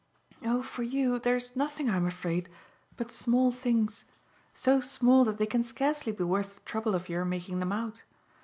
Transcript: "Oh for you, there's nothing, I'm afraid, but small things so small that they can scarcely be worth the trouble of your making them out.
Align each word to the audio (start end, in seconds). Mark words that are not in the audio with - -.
"Oh 0.43 0.63
for 0.63 0.81
you, 0.81 1.19
there's 1.19 1.55
nothing, 1.55 1.87
I'm 1.87 2.07
afraid, 2.07 2.49
but 2.97 3.11
small 3.11 3.51
things 3.51 4.03
so 4.51 4.79
small 4.79 5.23
that 5.25 5.37
they 5.37 5.45
can 5.45 5.61
scarcely 5.61 6.11
be 6.11 6.23
worth 6.23 6.55
the 6.55 6.61
trouble 6.61 6.95
of 6.95 7.07
your 7.07 7.23
making 7.23 7.59
them 7.59 7.71
out. 7.71 8.01